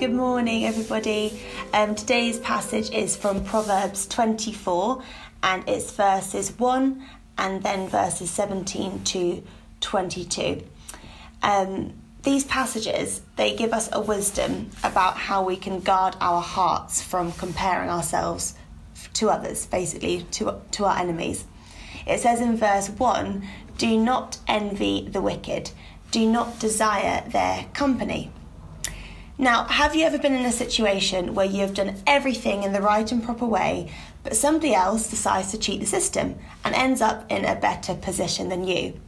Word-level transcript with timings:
Good 0.00 0.14
morning, 0.14 0.64
everybody. 0.64 1.42
Um, 1.74 1.94
today's 1.94 2.38
passage 2.38 2.90
is 2.90 3.16
from 3.16 3.44
Proverbs 3.44 4.06
24 4.06 5.02
and 5.42 5.62
it's 5.68 5.90
verses 5.92 6.58
1 6.58 7.04
and 7.36 7.62
then 7.62 7.86
verses 7.86 8.30
17 8.30 9.04
to 9.04 9.42
22. 9.82 10.62
Um, 11.42 11.92
these 12.22 12.44
passages 12.44 13.20
they 13.36 13.54
give 13.54 13.74
us 13.74 13.90
a 13.92 14.00
wisdom 14.00 14.70
about 14.82 15.18
how 15.18 15.44
we 15.44 15.56
can 15.56 15.80
guard 15.80 16.16
our 16.18 16.40
hearts 16.40 17.02
from 17.02 17.32
comparing 17.32 17.90
ourselves 17.90 18.54
to 19.12 19.28
others 19.28 19.66
basically 19.66 20.22
to, 20.30 20.62
to 20.70 20.86
our 20.86 20.96
enemies 20.96 21.44
it 22.06 22.20
says 22.20 22.40
in 22.40 22.56
verse 22.56 22.88
1 22.88 23.46
do 23.76 23.98
not 23.98 24.38
envy 24.48 25.06
the 25.10 25.20
wicked 25.20 25.70
do 26.10 26.26
not 26.26 26.58
desire 26.58 27.22
their 27.28 27.66
company 27.74 28.32
now, 29.40 29.64
have 29.64 29.96
you 29.96 30.04
ever 30.04 30.18
been 30.18 30.34
in 30.34 30.44
a 30.44 30.52
situation 30.52 31.34
where 31.34 31.46
you 31.46 31.62
have 31.62 31.72
done 31.72 31.96
everything 32.06 32.62
in 32.62 32.74
the 32.74 32.82
right 32.82 33.10
and 33.10 33.24
proper 33.24 33.46
way, 33.46 33.90
but 34.22 34.36
somebody 34.36 34.74
else 34.74 35.08
decides 35.08 35.50
to 35.50 35.58
cheat 35.58 35.80
the 35.80 35.86
system 35.86 36.34
and 36.62 36.74
ends 36.74 37.00
up 37.00 37.24
in 37.32 37.46
a 37.46 37.56
better 37.56 37.94
position 37.94 38.50
than 38.50 38.66
you? 38.66 39.00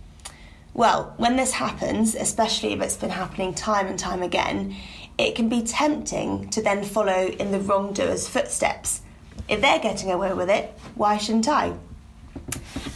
Well, 0.73 1.12
when 1.19 1.37
this 1.37 1.53
happens, 1.53 2.15
especially 2.15 2.73
if 2.73 2.81
it's 2.81 2.97
been 2.97 3.11
happening 3.11 3.53
time 3.53 3.89
and 3.89 3.98
time 3.98 4.23
again, 4.23 4.75
it 5.19 5.34
can 5.34 5.51
be 5.51 5.61
tempting 5.61 6.48
to 6.48 6.62
then 6.62 6.83
follow 6.83 7.27
in 7.27 7.53
the 7.53 7.61
wrongdoer's 7.61 8.27
footsteps. 8.27 9.03
If 9.51 9.61
they're 9.61 9.81
getting 9.81 10.11
away 10.11 10.33
with 10.33 10.48
it, 10.48 10.73
why 10.95 11.19
shouldn't 11.19 11.47
I? 11.47 11.75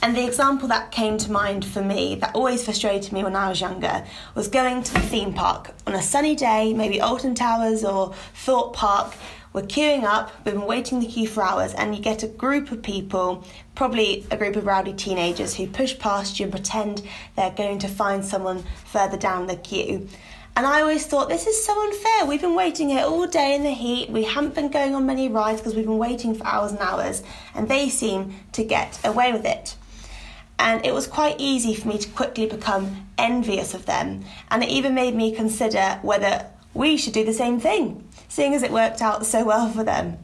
And 0.02 0.16
the 0.16 0.24
example 0.24 0.68
that 0.68 0.92
came 0.92 1.18
to 1.18 1.32
mind 1.32 1.64
for 1.64 1.82
me, 1.82 2.14
that 2.16 2.34
always 2.34 2.64
frustrated 2.64 3.12
me 3.12 3.24
when 3.24 3.34
I 3.34 3.48
was 3.48 3.60
younger, 3.60 4.04
was 4.34 4.48
going 4.48 4.82
to 4.82 4.94
the 4.94 5.00
theme 5.00 5.32
park 5.32 5.74
on 5.86 5.94
a 5.94 6.02
sunny 6.02 6.36
day, 6.36 6.72
maybe 6.72 7.00
Alton 7.00 7.34
Towers 7.34 7.84
or 7.84 8.14
Thorpe 8.34 8.74
Park. 8.74 9.14
We're 9.52 9.62
queuing 9.62 10.04
up, 10.04 10.30
we've 10.44 10.54
been 10.54 10.66
waiting 10.66 11.00
the 11.00 11.06
queue 11.06 11.26
for 11.26 11.42
hours, 11.42 11.72
and 11.74 11.96
you 11.96 12.02
get 12.02 12.22
a 12.22 12.28
group 12.28 12.70
of 12.70 12.82
people, 12.82 13.42
probably 13.74 14.26
a 14.30 14.36
group 14.36 14.54
of 14.54 14.66
rowdy 14.66 14.92
teenagers, 14.92 15.54
who 15.54 15.66
push 15.66 15.98
past 15.98 16.38
you 16.38 16.44
and 16.44 16.52
pretend 16.52 17.02
they're 17.36 17.50
going 17.50 17.78
to 17.78 17.88
find 17.88 18.24
someone 18.24 18.64
further 18.84 19.16
down 19.16 19.46
the 19.46 19.56
queue. 19.56 20.08
And 20.56 20.66
I 20.66 20.80
always 20.80 21.06
thought, 21.06 21.28
this 21.28 21.46
is 21.46 21.62
so 21.66 21.78
unfair. 21.78 22.24
We've 22.24 22.40
been 22.40 22.54
waiting 22.54 22.88
here 22.88 23.04
all 23.04 23.26
day 23.26 23.54
in 23.54 23.62
the 23.62 23.72
heat. 23.72 24.08
We 24.08 24.24
haven't 24.24 24.54
been 24.54 24.70
going 24.70 24.94
on 24.94 25.04
many 25.04 25.28
rides 25.28 25.60
because 25.60 25.74
we've 25.74 25.84
been 25.84 25.98
waiting 25.98 26.34
for 26.34 26.46
hours 26.46 26.72
and 26.72 26.80
hours, 26.80 27.22
and 27.54 27.68
they 27.68 27.90
seem 27.90 28.34
to 28.52 28.64
get 28.64 28.98
away 29.04 29.34
with 29.34 29.44
it. 29.44 29.76
And 30.58 30.84
it 30.86 30.94
was 30.94 31.06
quite 31.06 31.36
easy 31.38 31.74
for 31.74 31.88
me 31.88 31.98
to 31.98 32.08
quickly 32.08 32.46
become 32.46 33.06
envious 33.18 33.74
of 33.74 33.84
them. 33.84 34.24
And 34.50 34.62
it 34.64 34.70
even 34.70 34.94
made 34.94 35.14
me 35.14 35.30
consider 35.30 35.98
whether 36.00 36.46
we 36.72 36.96
should 36.96 37.12
do 37.12 37.22
the 37.22 37.34
same 37.34 37.60
thing, 37.60 38.08
seeing 38.28 38.54
as 38.54 38.62
it 38.62 38.72
worked 38.72 39.02
out 39.02 39.26
so 39.26 39.44
well 39.44 39.68
for 39.70 39.84
them. 39.84 40.16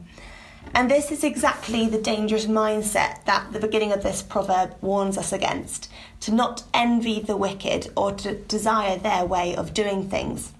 And 0.75 0.89
this 0.89 1.11
is 1.11 1.23
exactly 1.23 1.87
the 1.87 2.01
dangerous 2.01 2.47
mindset 2.47 3.23
that 3.25 3.53
the 3.53 3.59
beginning 3.59 3.91
of 3.91 4.01
this 4.01 4.23
proverb 4.23 4.75
warns 4.81 5.19
us 5.19 5.31
against 5.31 5.87
to 6.21 6.33
not 6.33 6.63
envy 6.73 7.19
the 7.19 7.37
wicked 7.37 7.91
or 7.95 8.11
to 8.13 8.35
desire 8.35 8.97
their 8.97 9.23
way 9.23 9.55
of 9.55 9.75
doing 9.75 10.09
things. 10.09 10.51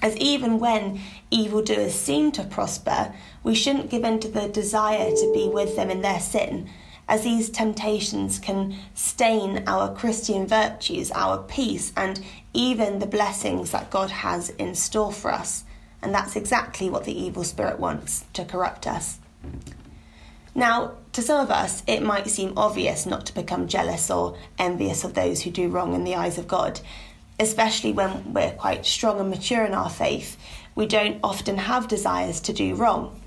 As 0.00 0.16
even 0.16 0.58
when 0.58 1.00
evildoers 1.30 1.94
seem 1.94 2.32
to 2.32 2.44
prosper, 2.44 3.14
we 3.42 3.54
shouldn't 3.54 3.90
give 3.90 4.02
in 4.02 4.18
to 4.20 4.28
the 4.28 4.48
desire 4.48 5.10
to 5.10 5.32
be 5.34 5.46
with 5.48 5.76
them 5.76 5.90
in 5.90 6.00
their 6.00 6.20
sin, 6.20 6.70
as 7.06 7.24
these 7.24 7.50
temptations 7.50 8.38
can 8.38 8.74
stain 8.94 9.62
our 9.66 9.94
Christian 9.94 10.46
virtues, 10.46 11.10
our 11.12 11.42
peace, 11.42 11.92
and 11.96 12.24
even 12.54 12.98
the 12.98 13.06
blessings 13.06 13.72
that 13.72 13.90
God 13.90 14.10
has 14.10 14.48
in 14.50 14.74
store 14.74 15.12
for 15.12 15.30
us. 15.30 15.64
And 16.00 16.14
that's 16.14 16.34
exactly 16.34 16.88
what 16.88 17.04
the 17.04 17.18
evil 17.18 17.44
spirit 17.44 17.78
wants 17.78 18.24
to 18.32 18.44
corrupt 18.46 18.86
us. 18.86 19.18
Now, 20.54 20.92
to 21.12 21.22
some 21.22 21.40
of 21.40 21.50
us, 21.50 21.82
it 21.86 22.02
might 22.02 22.28
seem 22.28 22.52
obvious 22.56 23.06
not 23.06 23.26
to 23.26 23.34
become 23.34 23.66
jealous 23.66 24.10
or 24.10 24.36
envious 24.58 25.02
of 25.02 25.14
those 25.14 25.42
who 25.42 25.50
do 25.50 25.68
wrong 25.68 25.94
in 25.94 26.04
the 26.04 26.14
eyes 26.14 26.38
of 26.38 26.46
God, 26.46 26.80
especially 27.40 27.92
when 27.92 28.32
we're 28.32 28.52
quite 28.52 28.86
strong 28.86 29.18
and 29.18 29.30
mature 29.30 29.64
in 29.64 29.74
our 29.74 29.90
faith. 29.90 30.36
We 30.76 30.86
don't 30.86 31.18
often 31.24 31.58
have 31.58 31.88
desires 31.88 32.40
to 32.42 32.52
do 32.52 32.76
wrong. 32.76 33.20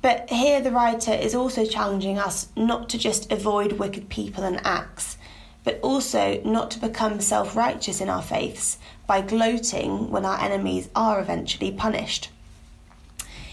But 0.00 0.30
here 0.30 0.60
the 0.60 0.72
writer 0.72 1.12
is 1.12 1.34
also 1.34 1.64
challenging 1.64 2.18
us 2.18 2.48
not 2.56 2.88
to 2.88 2.98
just 2.98 3.30
avoid 3.30 3.74
wicked 3.74 4.08
people 4.08 4.42
and 4.42 4.60
acts, 4.66 5.16
but 5.62 5.78
also 5.80 6.40
not 6.44 6.72
to 6.72 6.80
become 6.80 7.20
self 7.20 7.54
righteous 7.54 8.00
in 8.00 8.08
our 8.08 8.22
faiths 8.22 8.78
by 9.06 9.20
gloating 9.20 10.10
when 10.10 10.24
our 10.24 10.40
enemies 10.40 10.88
are 10.96 11.20
eventually 11.20 11.70
punished. 11.70 12.30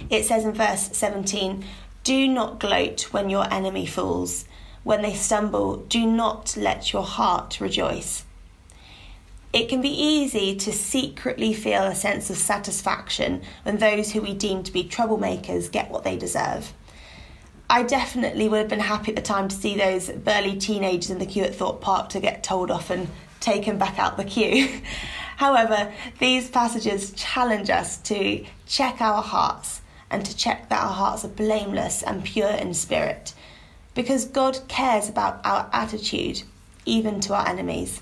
It 0.09 0.25
says 0.25 0.45
in 0.45 0.53
verse 0.53 0.89
17, 0.93 1.65
Do 2.03 2.27
not 2.27 2.59
gloat 2.59 3.11
when 3.11 3.29
your 3.29 3.51
enemy 3.53 3.85
falls. 3.85 4.45
When 4.83 5.01
they 5.01 5.13
stumble, 5.13 5.77
do 5.77 6.05
not 6.05 6.55
let 6.57 6.93
your 6.93 7.03
heart 7.03 7.59
rejoice. 7.59 8.25
It 9.51 9.67
can 9.67 9.81
be 9.81 9.89
easy 9.89 10.55
to 10.55 10.71
secretly 10.71 11.53
feel 11.53 11.83
a 11.83 11.95
sense 11.95 12.29
of 12.29 12.37
satisfaction 12.37 13.41
when 13.63 13.77
those 13.77 14.11
who 14.11 14.21
we 14.21 14.33
deem 14.33 14.63
to 14.63 14.71
be 14.71 14.83
troublemakers 14.83 15.71
get 15.71 15.89
what 15.89 16.03
they 16.03 16.17
deserve. 16.17 16.71
I 17.67 17.83
definitely 17.83 18.47
would 18.47 18.59
have 18.59 18.69
been 18.69 18.79
happy 18.79 19.11
at 19.11 19.15
the 19.15 19.21
time 19.21 19.47
to 19.47 19.55
see 19.55 19.75
those 19.75 20.09
burly 20.09 20.57
teenagers 20.57 21.09
in 21.11 21.19
the 21.19 21.25
queue 21.25 21.43
at 21.43 21.55
Thorpe 21.55 21.81
Park 21.81 22.09
to 22.09 22.19
get 22.19 22.43
told 22.43 22.71
off 22.71 22.89
and 22.89 23.07
taken 23.39 23.77
back 23.77 23.97
out 23.97 24.17
the 24.17 24.23
queue. 24.23 24.81
However, 25.37 25.93
these 26.19 26.49
passages 26.49 27.11
challenge 27.13 27.69
us 27.69 27.97
to 27.99 28.45
check 28.67 29.01
our 29.01 29.21
hearts 29.21 29.81
and 30.11 30.25
to 30.25 30.35
check 30.35 30.69
that 30.69 30.83
our 30.83 30.93
hearts 30.93 31.23
are 31.25 31.29
blameless 31.29 32.03
and 32.03 32.23
pure 32.23 32.49
in 32.49 32.73
spirit, 32.73 33.33
because 33.93 34.25
God 34.25 34.59
cares 34.67 35.09
about 35.09 35.39
our 35.45 35.69
attitude, 35.71 36.43
even 36.85 37.19
to 37.21 37.33
our 37.33 37.47
enemies. 37.47 38.01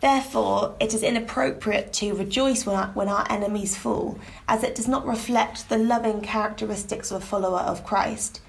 Therefore, 0.00 0.74
it 0.80 0.94
is 0.94 1.04
inappropriate 1.04 1.92
to 1.94 2.14
rejoice 2.14 2.66
when 2.66 2.74
our, 2.74 2.88
when 2.88 3.08
our 3.08 3.24
enemies 3.30 3.76
fall, 3.76 4.18
as 4.48 4.64
it 4.64 4.74
does 4.74 4.88
not 4.88 5.06
reflect 5.06 5.68
the 5.68 5.78
loving 5.78 6.20
characteristics 6.20 7.12
of 7.12 7.22
a 7.22 7.24
follower 7.24 7.60
of 7.60 7.84
Christ. 7.84 8.40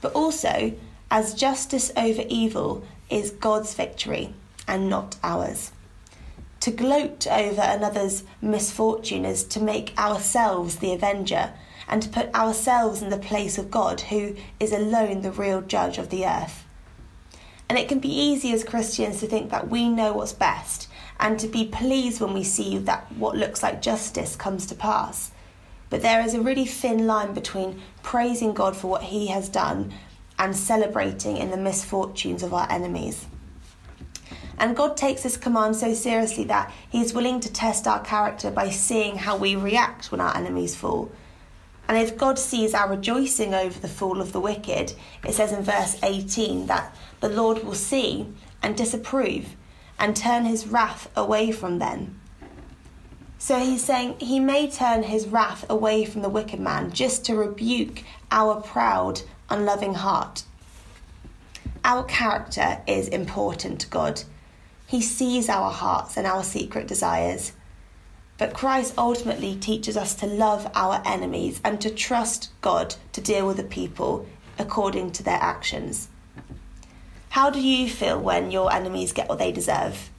But 0.00 0.12
also, 0.12 0.72
as 1.10 1.34
justice 1.34 1.90
over 1.96 2.22
evil 2.28 2.84
is 3.10 3.30
God's 3.30 3.74
victory 3.74 4.34
and 4.68 4.88
not 4.88 5.16
ours. 5.22 5.72
To 6.60 6.70
gloat 6.70 7.26
over 7.26 7.60
another's 7.60 8.22
misfortune 8.40 9.24
is 9.24 9.44
to 9.44 9.60
make 9.60 9.98
ourselves 9.98 10.76
the 10.76 10.92
avenger 10.92 11.52
and 11.88 12.02
to 12.02 12.08
put 12.08 12.34
ourselves 12.34 13.02
in 13.02 13.10
the 13.10 13.16
place 13.16 13.58
of 13.58 13.70
God, 13.70 14.02
who 14.02 14.36
is 14.58 14.72
alone 14.72 15.22
the 15.22 15.30
real 15.30 15.60
judge 15.60 15.98
of 15.98 16.10
the 16.10 16.26
earth. 16.26 16.64
And 17.68 17.78
it 17.78 17.88
can 17.88 17.98
be 17.98 18.08
easy 18.08 18.52
as 18.52 18.64
Christians 18.64 19.20
to 19.20 19.26
think 19.26 19.50
that 19.50 19.68
we 19.68 19.88
know 19.88 20.12
what's 20.12 20.32
best 20.32 20.88
and 21.18 21.38
to 21.38 21.48
be 21.48 21.66
pleased 21.66 22.20
when 22.20 22.34
we 22.34 22.44
see 22.44 22.78
that 22.78 23.10
what 23.12 23.36
looks 23.36 23.62
like 23.62 23.80
justice 23.80 24.36
comes 24.36 24.66
to 24.66 24.74
pass. 24.74 25.30
But 25.90 26.02
there 26.02 26.20
is 26.20 26.34
a 26.34 26.40
really 26.40 26.66
thin 26.66 27.06
line 27.06 27.34
between 27.34 27.80
praising 28.02 28.52
God 28.52 28.76
for 28.76 28.88
what 28.88 29.04
He 29.04 29.28
has 29.28 29.48
done 29.48 29.92
and 30.38 30.56
celebrating 30.56 31.36
in 31.36 31.50
the 31.50 31.56
misfortunes 31.56 32.42
of 32.42 32.52
our 32.52 32.70
enemies. 32.70 33.26
And 34.58 34.76
God 34.76 34.96
takes 34.96 35.22
this 35.22 35.36
command 35.36 35.76
so 35.76 35.94
seriously 35.94 36.44
that 36.44 36.72
He 36.90 37.00
is 37.00 37.14
willing 37.14 37.40
to 37.40 37.52
test 37.52 37.86
our 37.86 38.00
character 38.00 38.50
by 38.50 38.70
seeing 38.70 39.16
how 39.16 39.36
we 39.36 39.56
react 39.56 40.10
when 40.10 40.20
our 40.20 40.36
enemies 40.36 40.76
fall. 40.76 41.10
And 41.88 41.98
if 41.98 42.16
God 42.16 42.38
sees 42.38 42.74
our 42.74 42.88
rejoicing 42.88 43.54
over 43.54 43.78
the 43.78 43.88
fall 43.88 44.20
of 44.20 44.32
the 44.32 44.40
wicked, 44.40 44.94
it 45.24 45.32
says 45.34 45.52
in 45.52 45.62
verse 45.62 45.98
18 46.02 46.66
that 46.66 46.96
the 47.20 47.28
Lord 47.28 47.62
will 47.62 47.74
see 47.74 48.26
and 48.62 48.76
disapprove 48.76 49.56
and 49.98 50.16
turn 50.16 50.44
his 50.44 50.66
wrath 50.66 51.10
away 51.16 51.52
from 51.52 51.78
them. 51.78 52.20
So 53.38 53.58
he's 53.58 53.84
saying 53.84 54.20
he 54.20 54.40
may 54.40 54.70
turn 54.70 55.02
his 55.02 55.26
wrath 55.26 55.66
away 55.68 56.06
from 56.06 56.22
the 56.22 56.30
wicked 56.30 56.60
man 56.60 56.90
just 56.92 57.26
to 57.26 57.34
rebuke 57.34 58.02
our 58.30 58.60
proud, 58.62 59.20
unloving 59.50 59.94
heart. 59.94 60.44
Our 61.84 62.04
character 62.04 62.80
is 62.86 63.08
important 63.08 63.80
to 63.82 63.88
God. 63.88 64.22
He 64.86 65.02
sees 65.02 65.50
our 65.50 65.70
hearts 65.70 66.16
and 66.16 66.26
our 66.26 66.42
secret 66.42 66.86
desires. 66.86 67.52
But 68.36 68.54
Christ 68.54 68.94
ultimately 68.98 69.54
teaches 69.54 69.96
us 69.96 70.14
to 70.16 70.26
love 70.26 70.70
our 70.74 71.02
enemies 71.04 71.60
and 71.64 71.80
to 71.80 71.90
trust 71.90 72.50
God 72.60 72.96
to 73.12 73.20
deal 73.20 73.46
with 73.46 73.56
the 73.56 73.64
people 73.64 74.26
according 74.58 75.12
to 75.12 75.22
their 75.22 75.38
actions. 75.40 76.08
How 77.30 77.50
do 77.50 77.60
you 77.60 77.88
feel 77.88 78.18
when 78.18 78.50
your 78.50 78.72
enemies 78.72 79.12
get 79.12 79.28
what 79.28 79.38
they 79.38 79.52
deserve? 79.52 80.10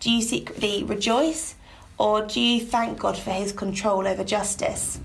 Do 0.00 0.10
you 0.10 0.22
secretly 0.22 0.82
rejoice 0.82 1.54
or 1.98 2.26
do 2.26 2.40
you 2.40 2.64
thank 2.64 2.98
God 2.98 3.16
for 3.16 3.30
his 3.30 3.52
control 3.52 4.06
over 4.06 4.24
justice? 4.24 5.00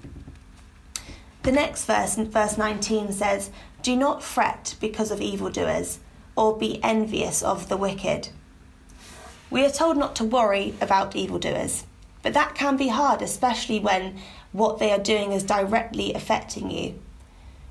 The 1.44 1.52
next 1.52 1.86
verse, 1.86 2.16
verse 2.16 2.58
19, 2.58 3.14
says, 3.14 3.52
Do 3.82 3.96
not 3.96 4.24
fret 4.24 4.76
because 4.82 5.12
of 5.12 5.22
evildoers, 5.22 6.00
or 6.36 6.58
be 6.58 6.84
envious 6.84 7.42
of 7.42 7.70
the 7.70 7.78
wicked. 7.78 8.30
We 9.50 9.64
are 9.66 9.70
told 9.70 9.96
not 9.96 10.16
to 10.18 10.26
worry 10.26 10.74
about 10.82 11.16
evildoers, 11.16 11.86
but 12.28 12.34
that 12.34 12.56
can 12.56 12.76
be 12.76 12.90
hard, 12.90 13.22
especially 13.22 13.80
when 13.80 14.18
what 14.52 14.80
they 14.80 14.92
are 14.92 15.00
doing 15.00 15.32
is 15.32 15.44
directly 15.44 16.14
affecting 16.14 16.70
you. 16.70 17.00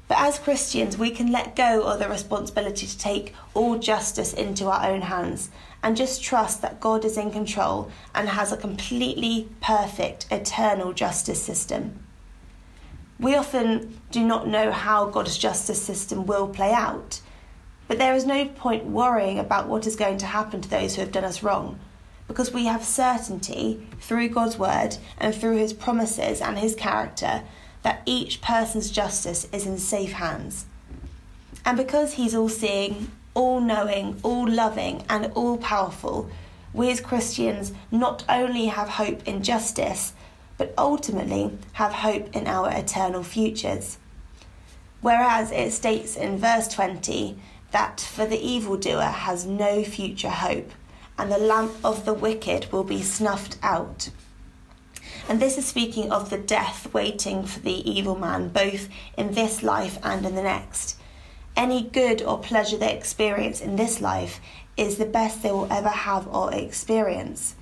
But 0.08 0.18
as 0.18 0.38
Christians, 0.38 0.96
we 0.96 1.10
can 1.10 1.30
let 1.30 1.54
go 1.54 1.82
of 1.82 1.98
the 1.98 2.08
responsibility 2.08 2.86
to 2.86 2.98
take 2.98 3.34
all 3.52 3.78
justice 3.78 4.32
into 4.32 4.64
our 4.68 4.88
own 4.90 5.02
hands 5.02 5.50
and 5.82 5.94
just 5.94 6.24
trust 6.24 6.62
that 6.62 6.80
God 6.80 7.04
is 7.04 7.18
in 7.18 7.30
control 7.30 7.90
and 8.14 8.30
has 8.30 8.50
a 8.50 8.56
completely 8.56 9.46
perfect, 9.60 10.26
eternal 10.30 10.94
justice 10.94 11.42
system. 11.42 11.98
We 13.20 13.34
often 13.34 14.00
do 14.10 14.24
not 14.24 14.48
know 14.48 14.72
how 14.72 15.04
God's 15.04 15.36
justice 15.36 15.82
system 15.82 16.24
will 16.24 16.48
play 16.48 16.72
out, 16.72 17.20
but 17.88 17.98
there 17.98 18.14
is 18.14 18.24
no 18.24 18.46
point 18.46 18.86
worrying 18.86 19.38
about 19.38 19.68
what 19.68 19.86
is 19.86 19.96
going 19.96 20.16
to 20.16 20.26
happen 20.26 20.62
to 20.62 20.70
those 20.70 20.94
who 20.94 21.02
have 21.02 21.12
done 21.12 21.24
us 21.24 21.42
wrong, 21.42 21.78
because 22.28 22.52
we 22.52 22.66
have 22.66 22.84
certainty 22.84 23.86
through 24.00 24.28
God's 24.28 24.58
word 24.58 24.96
and 25.18 25.34
through 25.34 25.56
his 25.56 25.72
promises 25.72 26.40
and 26.40 26.58
his 26.58 26.74
character 26.74 27.42
that 27.82 28.02
each 28.04 28.40
person's 28.40 28.90
justice 28.90 29.46
is 29.52 29.66
in 29.66 29.78
safe 29.78 30.12
hands. 30.12 30.66
And 31.64 31.76
because 31.76 32.14
he's 32.14 32.34
all 32.34 32.48
seeing, 32.48 33.10
all 33.34 33.60
knowing, 33.60 34.18
all 34.22 34.48
loving, 34.48 35.04
and 35.08 35.30
all 35.34 35.58
powerful, 35.58 36.30
we 36.72 36.90
as 36.90 37.00
Christians 37.00 37.72
not 37.90 38.24
only 38.28 38.66
have 38.66 38.88
hope 38.88 39.26
in 39.26 39.42
justice, 39.42 40.12
but 40.58 40.74
ultimately 40.76 41.56
have 41.74 41.92
hope 41.92 42.34
in 42.34 42.46
our 42.46 42.70
eternal 42.70 43.22
futures. 43.22 43.98
Whereas 45.00 45.52
it 45.52 45.72
states 45.72 46.16
in 46.16 46.38
verse 46.38 46.68
20 46.68 47.38
that 47.70 48.00
for 48.00 48.26
the 48.26 48.38
evildoer 48.38 49.02
has 49.02 49.44
no 49.46 49.84
future 49.84 50.30
hope, 50.30 50.70
and 51.18 51.30
the 51.30 51.38
lamp 51.38 51.72
of 51.84 52.04
the 52.04 52.14
wicked 52.14 52.70
will 52.72 52.84
be 52.84 53.02
snuffed 53.02 53.58
out. 53.62 54.10
And 55.28 55.40
this 55.40 55.58
is 55.58 55.66
speaking 55.66 56.12
of 56.12 56.30
the 56.30 56.38
death 56.38 56.92
waiting 56.92 57.44
for 57.44 57.60
the 57.60 57.88
evil 57.90 58.16
man, 58.16 58.48
both 58.48 58.88
in 59.16 59.32
this 59.32 59.62
life 59.62 59.98
and 60.02 60.24
in 60.24 60.34
the 60.34 60.42
next. 60.42 60.96
Any 61.56 61.82
good 61.82 62.22
or 62.22 62.38
pleasure 62.38 62.76
they 62.76 62.94
experience 62.94 63.60
in 63.60 63.76
this 63.76 64.00
life 64.00 64.40
is 64.76 64.98
the 64.98 65.06
best 65.06 65.42
they 65.42 65.50
will 65.50 65.72
ever 65.72 65.88
have 65.88 66.28
or 66.28 66.52
experience. 66.52 67.56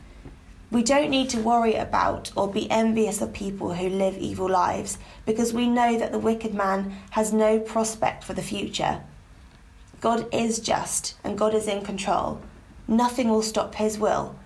We 0.70 0.82
don't 0.82 1.10
need 1.10 1.30
to 1.30 1.40
worry 1.40 1.76
about 1.76 2.32
or 2.34 2.50
be 2.50 2.68
envious 2.70 3.22
of 3.22 3.32
people 3.32 3.74
who 3.74 3.88
live 3.88 4.18
evil 4.18 4.50
lives 4.50 4.98
because 5.24 5.54
we 5.54 5.68
know 5.68 5.96
that 5.98 6.10
the 6.10 6.18
wicked 6.18 6.52
man 6.52 6.96
has 7.10 7.32
no 7.32 7.60
prospect 7.60 8.24
for 8.24 8.34
the 8.34 8.42
future. 8.42 9.00
God 10.00 10.26
is 10.34 10.58
just 10.58 11.14
and 11.22 11.38
God 11.38 11.54
is 11.54 11.68
in 11.68 11.84
control. 11.84 12.40
Nothing 12.86 13.28
will 13.28 13.42
stop 13.42 13.74
his 13.76 13.98
will 13.98 14.36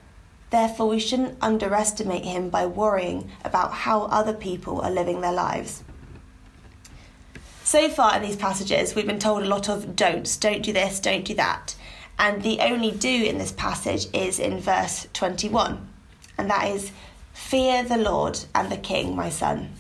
Therefore, 0.51 0.89
we 0.89 1.01
shouldn't 1.01 1.37
underestimate 1.43 2.25
him 2.25 2.49
by 2.49 2.65
worrying 2.65 3.31
about 3.45 3.73
how 3.73 4.03
other 4.05 4.33
people 4.33 4.81
are 4.81 4.91
living 4.91 5.21
their 5.21 5.33
lives. 5.33 5.85
So 7.65 7.91
far 7.91 8.17
in 8.17 8.23
these 8.23 8.37
passages, 8.37 8.95
we've 8.95 9.07
been 9.07 9.19
told 9.19 9.43
a 9.43 9.49
lot 9.49 9.69
of 9.69 9.95
don'ts 9.95 10.39
don't 10.39 10.63
do 10.63 10.73
this, 10.73 11.01
don't 11.01 11.25
do 11.25 11.35
that. 11.35 11.77
And 12.19 12.43
the 12.43 12.61
only 12.61 12.91
do 12.91 13.09
in 13.09 13.37
this 13.37 13.53
passage 13.53 14.07
is 14.15 14.39
in 14.39 14.59
verse 14.59 15.07
21, 15.13 15.87
and 16.39 16.51
that 16.51 16.69
is, 16.69 16.93
Fear 17.35 17.85
the 17.85 17.99
Lord 17.99 18.41
and 18.55 18.73
the 18.73 18.77
King, 18.77 19.15
my 19.15 19.29
son. 19.29 19.75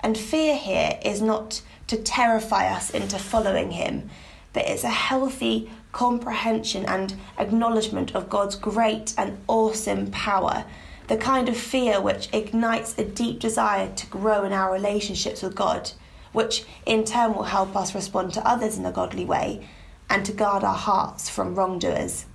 And 0.00 0.18
fear 0.18 0.56
here 0.56 0.98
is 1.02 1.22
not 1.22 1.62
to 1.86 1.96
terrify 1.96 2.66
us 2.68 2.90
into 2.90 3.18
following 3.18 3.70
him, 3.70 4.10
but 4.52 4.66
it's 4.66 4.84
a 4.84 4.90
healthy 4.90 5.70
comprehension 5.94 6.84
and 6.86 7.14
acknowledgement 7.38 8.14
of 8.14 8.28
God's 8.28 8.56
great 8.56 9.14
and 9.16 9.38
awesome 9.46 10.10
power, 10.10 10.64
the 11.06 11.16
kind 11.16 11.48
of 11.48 11.56
fear 11.56 12.00
which 12.00 12.28
ignites 12.32 12.98
a 12.98 13.04
deep 13.04 13.38
desire 13.38 13.90
to 13.94 14.06
grow 14.08 14.44
in 14.44 14.52
our 14.52 14.72
relationships 14.72 15.40
with 15.40 15.54
God, 15.54 15.92
which 16.32 16.64
in 16.84 17.04
turn 17.04 17.32
will 17.32 17.44
help 17.44 17.76
us 17.76 17.94
respond 17.94 18.34
to 18.34 18.46
others 18.46 18.76
in 18.76 18.84
a 18.84 18.92
godly 18.92 19.24
way 19.24 19.66
and 20.10 20.26
to 20.26 20.32
guard 20.32 20.64
our 20.64 20.74
hearts 20.74 21.30
from 21.30 21.54
wrongdoers. 21.54 22.26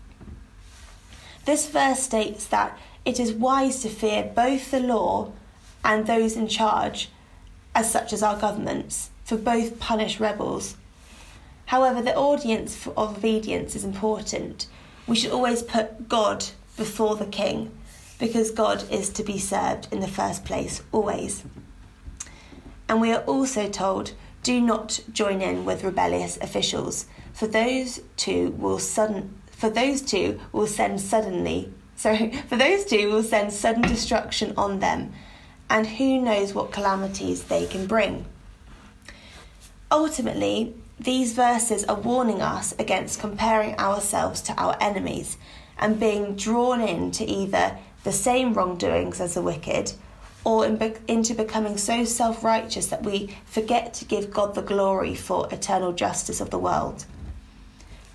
This 1.46 1.70
verse 1.70 2.00
states 2.00 2.48
that 2.48 2.78
it 3.04 3.20
is 3.20 3.34
wise 3.34 3.82
to 3.82 3.90
fear 3.90 4.32
both 4.34 4.72
the 4.72 4.80
law 4.80 5.32
and 5.84 6.08
those 6.08 6.38
in 6.38 6.48
charge, 6.48 7.10
as 7.76 7.92
such 7.92 8.14
as 8.14 8.24
our 8.24 8.40
governments, 8.40 9.10
for 9.26 9.36
both 9.36 9.80
punish 9.80 10.20
rebels 10.20 10.76
However, 11.70 12.02
the 12.02 12.16
audience 12.16 12.88
of 12.98 13.18
obedience 13.18 13.76
is 13.76 13.84
important. 13.84 14.66
We 15.06 15.16
should 15.16 15.32
always 15.32 15.62
put 15.62 16.10
God 16.10 16.44
before 16.76 17.16
the 17.16 17.28
king 17.28 17.70
because 18.18 18.50
God 18.50 18.92
is 18.92 19.10
to 19.12 19.24
be 19.24 19.38
served 19.38 19.88
in 19.92 20.00
the 20.00 20.08
first 20.08 20.44
place, 20.46 20.82
always. 20.92 21.44
And 22.88 23.00
we 23.00 23.12
are 23.12 23.22
also 23.22 23.70
told 23.70 24.14
do 24.42 24.60
not 24.60 25.02
join 25.14 25.44
in 25.44 25.64
with 25.64 25.84
rebellious 25.84 26.40
officials, 26.42 27.06
for 27.34 27.46
those 27.46 28.02
two 28.18 28.50
will 28.58 28.80
for 28.80 29.70
those 29.70 30.02
two 30.02 30.40
will 30.52 30.66
send 30.66 31.00
suddenly 31.00 31.72
sorry, 31.96 32.32
for 32.48 32.56
those 32.56 32.84
two 32.84 33.12
will 33.12 33.22
send 33.22 33.54
sudden 33.54 33.84
destruction 33.84 34.56
on 34.58 34.80
them, 34.80 35.14
and 35.70 35.86
who 35.86 36.20
knows 36.20 36.52
what 36.52 36.72
calamities 36.72 37.44
they 37.44 37.68
can 37.68 37.86
bring. 37.86 38.26
Ultimately, 39.92 40.76
these 41.00 41.34
verses 41.34 41.84
are 41.86 41.96
warning 41.96 42.42
us 42.42 42.76
against 42.78 43.20
comparing 43.20 43.78
ourselves 43.80 44.42
to 44.42 44.54
our 44.54 44.78
enemies 44.80 45.38
and 45.80 46.00
being 46.00 46.36
drawn 46.36 46.82
into 46.82 47.24
either 47.28 47.78
the 48.04 48.12
same 48.12 48.54
wrongdoings 48.54 49.20
as 49.20 49.34
the 49.34 49.42
wicked 49.42 49.94
or 50.44 50.66
in 50.66 50.78
be- 50.78 50.94
into 51.08 51.34
becoming 51.34 51.78
so 51.78 52.06
self 52.06 52.44
righteous 52.44 52.88
that 52.88 53.04
we 53.04 53.36
forget 53.46 53.94
to 53.96 54.06
give 54.06 54.32
God 54.32 54.56
the 54.56 54.62
glory 54.62 55.16
for 55.16 55.48
eternal 55.52 55.92
justice 55.92 56.40
of 56.40 56.50
the 56.50 56.60
world. 56.60 57.06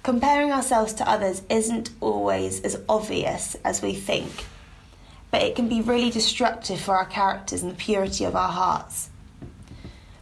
Comparing 0.03 0.53
ourselves 0.53 0.93
to 0.95 1.09
others 1.09 1.43
isn't 1.49 1.91
always 2.01 2.61
as 2.61 2.81
obvious 2.89 3.57
as 3.65 3.83
we 3.83 3.95
think, 3.95 4.45
but 5.31 5.43
it 5.43 5.57
can 5.57 5.69
be 5.69 5.81
really 5.81 6.11
destructive 6.11 6.81
for 6.81 6.97
our 6.97 7.07
characters 7.07 7.63
and 7.63 7.73
the 7.73 7.77
purity 7.77 8.25
of 8.25 8.37
our 8.37 8.53
hearts. 8.53 9.09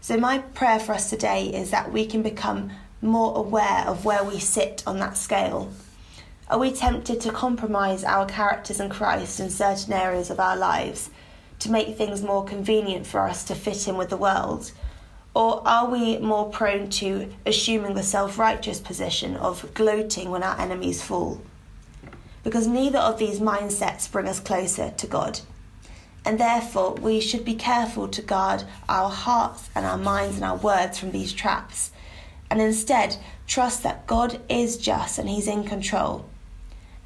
So, 0.03 0.17
my 0.17 0.39
prayer 0.39 0.81
for 0.81 0.95
us 0.95 1.09
today 1.09 1.47
is 1.47 1.71
that 1.71 1.93
we 1.93 2.05
can 2.07 2.23
become 2.23 2.73
more 3.01 3.39
aware 3.39 3.85
of 3.87 4.05
where 4.05 4.25
we 4.25 4.41
sit 4.41 4.83
on 4.85 4.99
that 4.99 5.17
scale. 5.17 5.73
Are 6.51 6.59
we 6.59 6.73
tempted 6.73 7.21
to 7.21 7.31
compromise 7.31 8.03
our 8.03 8.27
characters 8.27 8.81
in 8.81 8.91
Christ 8.91 9.39
in 9.39 9.49
certain 9.49 9.93
areas 9.93 10.29
of 10.29 10.41
our 10.41 10.57
lives 10.57 11.09
to 11.61 11.71
make 11.71 11.97
things 11.97 12.21
more 12.21 12.45
convenient 12.45 13.07
for 13.07 13.21
us 13.21 13.45
to 13.45 13.55
fit 13.55 13.87
in 13.87 13.97
with 13.97 14.11
the 14.11 14.17
world? 14.17 14.73
Or 15.35 15.63
are 15.65 15.89
we 15.89 16.19
more 16.19 16.51
prone 16.51 16.91
to 16.91 17.33
assuming 17.47 17.95
the 17.95 18.03
self 18.03 18.41
righteous 18.41 18.81
position 18.81 19.37
of 19.37 19.73
gloating 19.73 20.33
when 20.33 20.43
our 20.43 20.61
enemies 20.61 21.01
fall? 21.01 21.41
Because 22.43 22.67
neither 22.67 22.99
of 22.99 23.21
these 23.21 23.39
mindsets 23.39 24.11
bring 24.11 24.27
us 24.27 24.41
closer 24.41 24.91
to 24.97 25.07
God 25.07 25.39
and 26.25 26.39
therefore 26.39 26.95
we 26.95 27.21
should 27.21 27.45
be 27.45 27.55
careful 27.55 28.09
to 28.09 28.23
guard 28.23 28.65
our 28.89 29.11
hearts 29.11 29.69
and 29.75 29.85
our 29.85 29.99
minds 29.99 30.37
and 30.37 30.45
our 30.45 30.57
words 30.57 30.99
from 30.99 31.11
these 31.11 31.33
traps, 31.33 31.91
and 32.51 32.61
instead 32.61 33.17
trust 33.47 33.83
that 33.83 34.07
God 34.07 34.41
is 34.49 34.77
just 34.77 35.19
and 35.19 35.29
He's 35.29 35.49
in 35.49 35.65
control. 35.65 36.27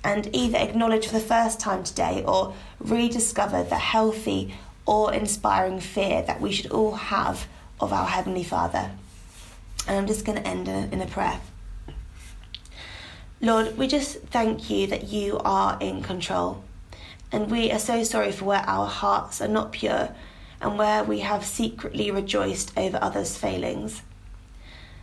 And 0.05 0.35
either 0.35 0.59
acknowledge 0.59 1.07
for 1.07 1.15
the 1.15 1.21
first 1.21 1.59
time 1.59 1.83
today 1.83 2.23
or 2.27 2.55
rediscover 2.79 3.65
the 3.65 3.77
healthy, 3.77 4.55
awe 4.85 5.09
inspiring 5.09 5.81
fear 5.81 6.23
that 6.23 6.41
we 6.41 6.53
should 6.53 6.71
all 6.71 6.93
have 6.93 7.49
of 7.81 7.93
our 7.93 8.07
Heavenly 8.07 8.45
Father. 8.45 8.93
And 9.89 9.97
I'm 9.97 10.07
just 10.07 10.25
going 10.25 10.39
to 10.39 10.47
end 10.47 10.69
in 10.69 11.01
a 11.01 11.07
prayer. 11.07 11.41
Lord, 13.41 13.77
we 13.77 13.87
just 13.87 14.19
thank 14.29 14.71
you 14.71 14.87
that 14.87 15.05
you 15.09 15.39
are 15.39 15.77
in 15.81 16.03
control. 16.03 16.65
And 17.33 17.51
we 17.51 17.71
are 17.73 17.79
so 17.79 18.05
sorry 18.05 18.33
for 18.33 18.45
where 18.45 18.65
our 18.67 18.87
hearts 18.87 19.41
are 19.41 19.49
not 19.49 19.73
pure 19.73 20.15
and 20.61 20.79
where 20.79 21.05
we 21.05 21.21
have 21.21 21.45
secretly 21.45 22.11
rejoiced 22.11 22.73
over 22.77 22.99
others' 23.01 23.37
failings. 23.37 24.03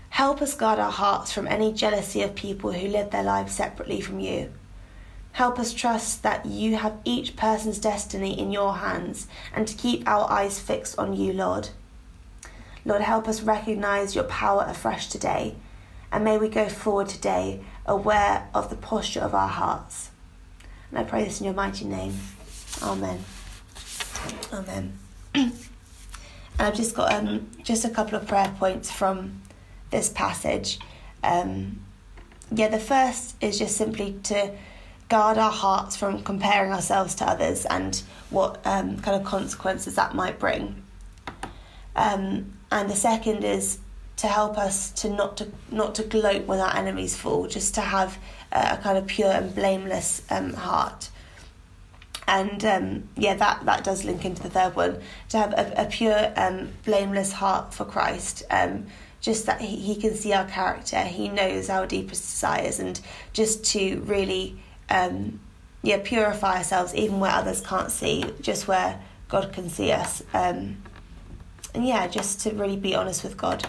Help 0.10 0.42
us 0.42 0.56
guard 0.56 0.80
our 0.80 0.92
hearts 0.92 1.32
from 1.32 1.48
any 1.48 1.74
jealousy 1.74 2.22
of 2.22 2.36
people 2.36 2.72
who 2.72 2.88
live 2.88 3.10
their 3.10 3.24
lives 3.24 3.54
separately 3.54 4.00
from 4.00 4.20
you. 4.20 4.52
Help 5.34 5.58
us 5.58 5.74
trust 5.74 6.22
that 6.22 6.46
you 6.46 6.76
have 6.78 7.00
each 7.04 7.36
person's 7.36 7.80
destiny 7.80 8.40
in 8.40 8.52
your 8.52 8.76
hands 8.76 9.28
and 9.54 9.68
to 9.68 9.76
keep 9.76 10.08
our 10.08 10.30
eyes 10.32 10.60
fixed 10.60 10.98
on 11.00 11.16
you, 11.16 11.34
Lord. 11.34 11.70
Lord, 12.86 13.02
help 13.02 13.28
us 13.28 13.42
recognize 13.42 14.14
your 14.14 14.26
power 14.26 14.66
afresh 14.68 15.08
today, 15.10 15.56
and 16.12 16.24
may 16.24 16.38
we 16.38 16.50
go 16.50 16.70
forward 16.70 17.10
today 17.10 17.62
aware 17.86 18.48
of 18.54 18.70
the 18.70 18.76
posture 18.76 19.22
of 19.22 19.34
our 19.34 19.48
hearts. 19.48 20.12
And 20.94 21.00
I 21.00 21.10
pray 21.10 21.24
this 21.24 21.40
in 21.40 21.46
your 21.46 21.56
mighty 21.56 21.86
name. 21.86 22.14
Amen. 22.84 23.26
Amen. 24.54 25.00
and 25.34 25.52
I've 26.60 26.76
just 26.76 26.96
got 26.96 27.12
um, 27.12 27.50
just 27.64 27.84
a 27.84 27.90
couple 27.90 28.16
of 28.16 28.28
prayer 28.28 28.54
points 28.60 28.92
from 28.92 29.42
this 29.90 30.10
passage. 30.10 30.78
Um, 31.24 31.80
yeah, 32.52 32.68
the 32.68 32.78
first 32.78 33.38
is 33.42 33.58
just 33.58 33.76
simply 33.76 34.20
to 34.26 34.52
guard 35.10 35.40
our 35.40 35.52
hearts 35.52 35.98
from 35.98 36.22
comparing 36.22 36.72
ourselves 36.72 37.16
to 37.16 37.26
others 37.26 37.66
and 37.66 38.04
what 38.30 38.62
um, 38.64 39.00
kind 39.00 39.20
of 39.20 39.24
consequences 39.24 39.96
that 39.96 40.14
might 40.14 40.38
bring. 40.38 40.84
Um, 41.96 42.54
and 42.72 42.88
the 42.88 42.96
second 42.96 43.44
is 43.44 43.80
to 44.24 44.30
help 44.30 44.58
us 44.58 44.90
to 44.90 45.10
not 45.10 45.36
to 45.36 45.52
not 45.70 45.96
to 45.96 46.02
gloat 46.02 46.46
when 46.48 46.58
our 46.58 46.74
enemies 46.74 47.14
fall, 47.14 47.46
just 47.46 47.76
to 47.76 47.82
have 47.82 48.18
a, 48.54 48.76
a 48.76 48.78
kind 48.82 48.98
of 48.98 49.06
pure 49.06 49.30
and 49.30 49.54
blameless 49.54 50.22
um, 50.30 50.54
heart. 50.54 51.10
And 52.26 52.64
um, 52.64 53.10
yeah, 53.18 53.36
that, 53.36 53.66
that 53.66 53.84
does 53.84 54.06
link 54.06 54.24
into 54.24 54.42
the 54.42 54.50
third 54.50 54.78
one 54.78 55.02
to 55.28 55.38
have 55.38 55.52
a, 55.52 55.74
a 55.76 55.86
pure, 55.88 56.32
um, 56.38 56.70
blameless 56.86 57.34
heart 57.34 57.74
for 57.74 57.84
Christ. 57.84 58.44
Um, 58.50 58.86
just 59.20 59.46
that 59.46 59.60
he, 59.60 59.76
he 59.76 59.96
can 60.00 60.16
see 60.16 60.32
our 60.32 60.46
character, 60.46 61.02
he 61.02 61.28
knows 61.28 61.70
our 61.70 61.86
deepest 61.86 62.24
desires, 62.24 62.80
and 62.80 63.02
just 63.34 63.66
to 63.74 64.00
really 64.06 64.58
um, 64.90 65.42
yeah, 65.82 66.00
purify 66.02 66.60
ourselves 66.60 66.96
even 66.96 67.20
where 67.20 67.32
others 67.32 67.60
can't 67.60 67.92
see, 67.92 68.24
just 68.40 68.70
where 68.70 69.02
God 69.28 69.52
can 69.52 69.68
see 69.68 69.92
us. 69.92 70.24
Um, 70.34 70.78
and 71.76 71.86
yeah, 71.86 72.08
just 72.08 72.40
to 72.42 72.52
really 72.52 72.78
be 72.78 72.96
honest 72.96 73.22
with 73.22 73.36
God. 73.36 73.68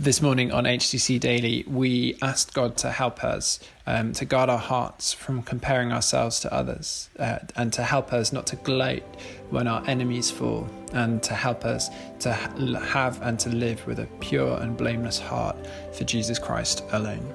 This 0.00 0.22
morning 0.22 0.50
on 0.50 0.64
HTC 0.64 1.20
Daily, 1.20 1.62
we 1.68 2.16
asked 2.22 2.54
God 2.54 2.78
to 2.78 2.90
help 2.90 3.22
us 3.22 3.60
um, 3.86 4.14
to 4.14 4.24
guard 4.24 4.48
our 4.48 4.56
hearts 4.56 5.12
from 5.12 5.42
comparing 5.42 5.92
ourselves 5.92 6.40
to 6.40 6.54
others 6.54 7.10
uh, 7.18 7.40
and 7.54 7.70
to 7.74 7.82
help 7.82 8.10
us 8.10 8.32
not 8.32 8.46
to 8.46 8.56
gloat 8.56 9.02
when 9.50 9.66
our 9.66 9.86
enemies 9.86 10.30
fall 10.30 10.66
and 10.94 11.22
to 11.24 11.34
help 11.34 11.66
us 11.66 11.90
to 12.20 12.32
have 12.32 13.20
and 13.20 13.38
to 13.40 13.50
live 13.50 13.86
with 13.86 13.98
a 13.98 14.06
pure 14.20 14.58
and 14.62 14.74
blameless 14.74 15.18
heart 15.18 15.58
for 15.92 16.04
Jesus 16.04 16.38
Christ 16.38 16.82
alone. 16.92 17.34